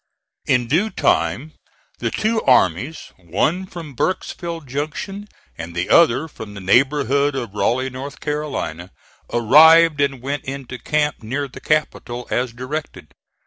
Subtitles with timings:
[0.47, 1.53] In due time
[1.99, 5.27] the two armies, one from Burkesville Junction
[5.59, 8.89] and the other from the neighborhood of Raleigh, North Carolina,
[9.31, 13.09] arrived and went into camp near the Capital, as directed.